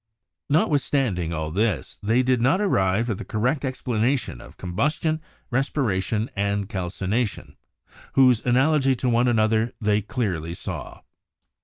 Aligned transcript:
Notwithstanding 0.49 1.31
all 1.31 1.51
this, 1.51 1.99
they 2.01 2.23
did 2.23 2.41
not 2.41 2.59
arrive 2.59 3.07
at 3.11 3.19
the 3.19 3.23
cor 3.23 3.39
rect 3.39 3.63
explanation 3.63 4.41
of 4.41 4.57
combustion, 4.57 5.21
respiration 5.51 6.31
and 6.35 6.67
calcina 6.67 7.27
tion, 7.27 7.55
whose 8.13 8.43
analogy 8.43 8.95
to 8.95 9.07
one 9.07 9.27
another 9.27 9.73
they 9.79 10.01
clearly 10.01 10.55
saw. 10.55 11.01